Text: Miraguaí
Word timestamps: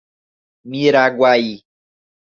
Miraguaí 0.69 1.61